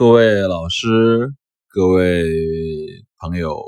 [0.00, 1.34] 各位老师，
[1.68, 2.24] 各位
[3.18, 3.62] 朋友，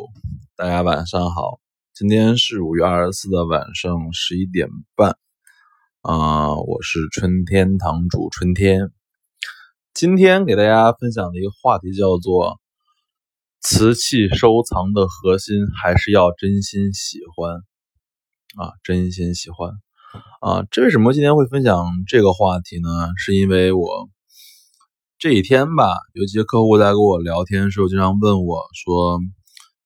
[0.57, 1.61] 大家晚上好。
[1.93, 4.67] 今天是五月二十四的晚上十一点
[4.97, 5.19] 半，
[6.01, 8.91] 啊，我是春天堂主春天。
[9.93, 12.59] 今天给大家分享的一个话题叫做
[13.61, 17.57] “瓷器收藏的核心还是要真心喜欢”，
[18.57, 19.73] 啊，真心喜欢，
[20.41, 22.89] 啊，这为什么今天会分享这个话题呢？
[23.19, 24.09] 是因为我。
[25.23, 29.21] 这几天吧，有几个客户在跟我聊天的时候，经常问我说：“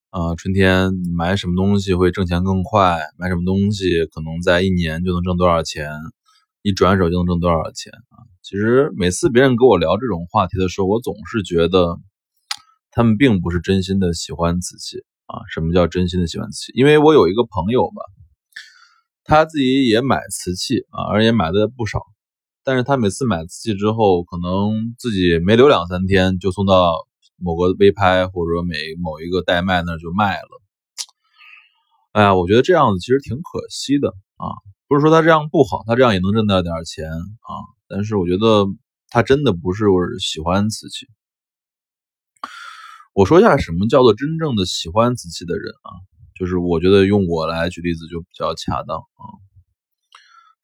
[0.08, 3.02] 啊，春天买什么东西会挣钱更快？
[3.18, 5.90] 买什么东西可能在一年就能挣多少钱？
[6.62, 11.98] 一转手就能挣多少钱？”啊，其实每次别人跟我聊这种话题的时候，我总是觉得
[12.90, 15.44] 他们并不是真心的喜欢瓷器啊。
[15.52, 16.72] 什么叫真心的喜欢瓷器？
[16.74, 18.00] 因为我有一个朋友吧，
[19.22, 22.00] 他自己也买瓷器啊，而且买的不少。
[22.66, 27.06] 但是他每次买瓷器之后，可能自己没留两三天，就送到
[27.36, 30.48] 某个微拍或者每某一个代卖那就卖了。
[32.10, 34.50] 哎呀，我觉得这样子其实挺可惜的啊！
[34.88, 37.50] 不是说他这样不好，他这样也能挣到点钱啊。
[37.86, 38.66] 但是我觉得
[39.10, 39.84] 他真的不是
[40.18, 41.06] 喜欢瓷器。
[43.14, 46.02] 我说一下什么叫做真正的喜欢瓷器的人啊？
[46.34, 49.45] 就是我觉得用我来举例子就比较恰当啊。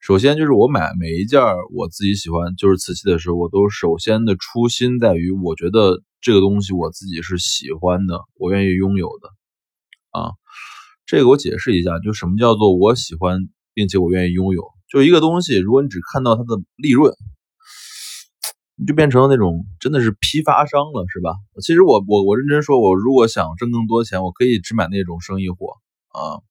[0.03, 1.39] 首先就是我买每一件
[1.73, 9.29] 我自己喜欢就是瓷器的时候，我都首先的初心在于，我觉得这个东西我自己是喜欢的，我愿意拥有的。
[10.11, 10.31] 啊，
[11.05, 17.13] 这个我解释一下，就什么叫做我喜欢并且我愿意拥有，就一个东西，如果你只看到它的利润，
[18.75, 21.31] 你就变成了那种真的是批发商了，是吧？
[21.61, 25.77] 其实我我我认真说，我如果想挣更多钱，我可以只买那种生意货
[26.09, 26.43] 啊。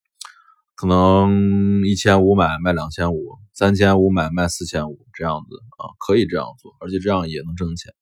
[0.82, 7.94] 可能一千五买卖两千五，三千五买卖四千五这样子啊，可以这样做，而且这样也能挣钱。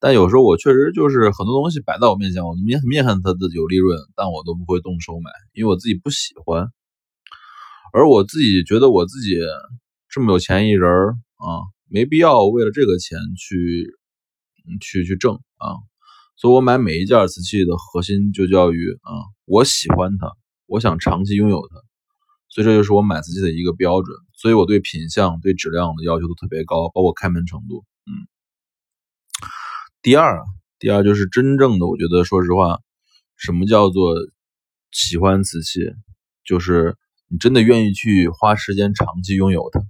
[0.00, 6.66] 但有时候我确实就是很多东西摆在我面前，我面面看它的有利润，但我都不会动手买，因为我自己不喜欢。
[7.92, 9.36] 而我自己觉得我自己
[10.08, 13.86] 这么有钱一人啊，没必要为了这个钱去
[14.80, 15.78] 去去挣啊。
[16.34, 20.32] 所以我买每一件瓷器的核心就叫于啊，我喜欢它。
[20.66, 21.76] 我想长期拥有它，
[22.48, 24.16] 所以这就是我买瓷器的一个标准。
[24.32, 27.84] 所以我对品相、对质量的要求都特别高，包括开门程度。
[28.06, 28.26] 嗯，
[30.02, 30.42] 第二，
[30.78, 32.80] 第二就是真正的，我觉得说实话，
[33.36, 34.14] 什么叫做
[34.90, 35.80] 喜欢瓷器，
[36.44, 36.96] 就是
[37.28, 39.80] 你真的愿意去花时间长期拥有它。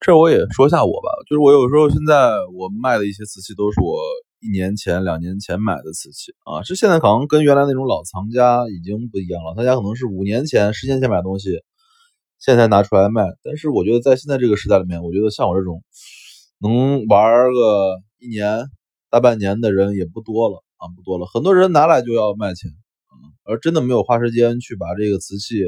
[0.00, 3.98] 这我也说下我吧，就是我有时候现在我卖的一些瓷器都是我。
[4.40, 9.54] 一年前、两年前买的瓷器啊，这现在可能跟原来那种老藏家已经不一样了。
[9.54, 11.60] 他家可能是五年前、十年前买东西，
[12.38, 13.24] 现在拿出来卖。
[13.42, 15.82] 但是我觉得在现在这个时代里面，我觉得像我这种
[16.58, 18.66] 能玩个一年、
[19.10, 21.26] 大半年的人也不多了啊，不多了。
[21.26, 22.70] 很多人拿来就要卖钱
[23.08, 23.14] 啊，
[23.44, 25.64] 而真的没有花时间去把这个瓷器。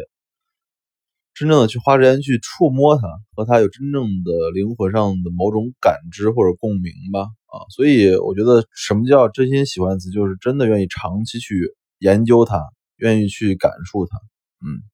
[1.34, 12.62] 真正的去花时间去触摸它，和它有真正的灵魂上的某种感知或者共鸣吧，啊，所以我觉得什么叫真心喜欢瓷，就是真的愿意长期去研究它，
[12.96, 14.18] 愿意去感受它。
[14.60, 14.84] 嗯，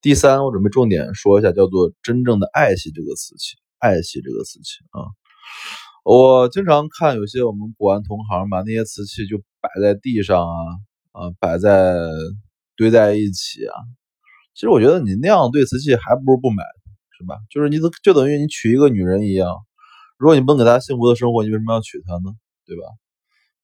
[0.00, 5.02] 第三，我准备重点说一下，叫做真正的爱惜这个瓷器，爱惜这个瓷器啊。
[6.04, 10.62] 我经常看有些我们古玩同行把那些瓷器就摆在地上啊，
[11.12, 11.96] 啊，摆在
[12.76, 13.74] 堆在一起啊。
[14.54, 16.62] 其实我觉得你那样对瓷器还不如不买，
[17.18, 17.36] 是吧？
[17.50, 19.56] 就是你都就等于你娶一个女人一样，
[20.18, 22.34] 如果你不能给她幸福的生活，你为什么要娶她呢？
[22.66, 22.82] 对吧？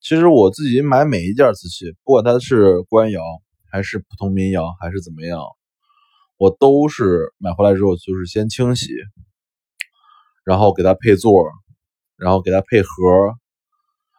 [0.00, 3.20] 其实我自己买每一件瓷器，不管它是官窑
[3.70, 5.42] 还是普通民窑还是怎么样，
[6.36, 8.88] 我都是买回来之后就是先清洗，
[10.44, 11.44] 然后给它配座，
[12.16, 12.88] 然后给它配盒，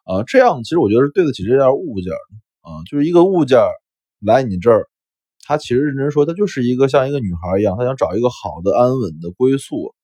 [0.03, 3.57] 啊，这样其实我觉得是对得起这件物件的啊，就是一个物件
[4.19, 4.87] 来你这儿。
[5.49, 9.95] 他其实认真说，他就是一个像一个女孩一样，他想找一个好的、安稳的归宿，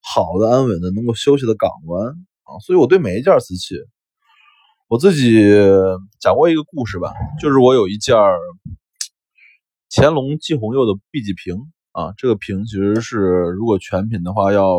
[0.00, 2.08] 好的、安稳的能够休息的港湾
[2.44, 2.56] 啊。
[2.64, 3.74] 所以我对每一件瓷器，
[4.88, 5.44] 我自己
[6.20, 8.16] 讲过一个故事吧，就是我有一件
[9.90, 11.54] 乾隆季红釉的碧玺瓶
[11.92, 13.18] 啊，这个瓶其实是
[13.58, 14.78] 如果全品的话要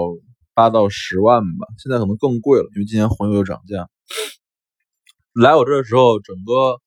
[0.55, 3.87] 八到十万吧，现在可能更贵了，因为今年红釉又涨价。
[5.35, 6.81] 来我这的时候，整个。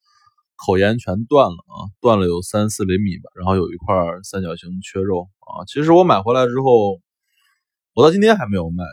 [0.65, 5.63] 口沿全断了啊，断了有三四厘米吧，然后有一块三角形缺肉啊。
[5.65, 6.99] 其实我买回来之后，
[7.93, 8.83] 我到今天还没有卖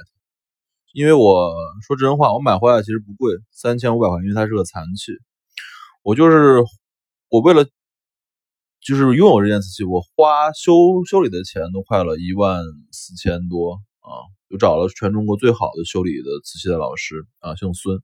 [0.93, 1.53] 因为我
[1.87, 5.13] 说真话，我买回来其实不贵，三千五百块，因为它是个残器。
[6.03, 6.63] 我就是
[7.29, 7.67] 我为了
[8.81, 10.73] 就是拥有这件瓷器，我花修
[11.05, 12.63] 修理的钱都快了一万
[12.93, 18.01] 四千多啊，就，找了全中国最好的修理的瓷器的老师啊，姓孙。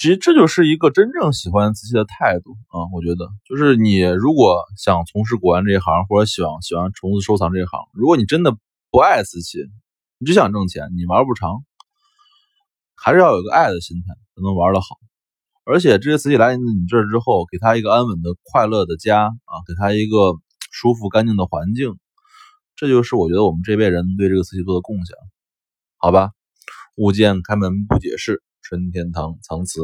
[0.00, 8.56] 其实这就是一个真正喜欢瓷器的态度啊，我觉得就是你如果想从事古玩这一行，或者喜欢喜欢虫子收藏这一行，如果你真的
[8.90, 9.58] 不爱瓷器，
[10.16, 11.62] 你只想挣钱，你玩不长，
[12.96, 14.96] 还是要有个爱的心态才能玩得好。
[15.64, 20.32] 而且这些瓷器来你这儿之后，给他一个安稳的、快乐的家啊，给他一个
[20.70, 21.98] 舒服干净的环境，
[22.74, 25.14] 这就是我觉得我们这辈人对这个瓷器做的贡献，
[25.98, 26.30] 好吧？
[26.96, 28.42] 物件开门不解释。
[28.70, 29.80] 春天堂藏瓷。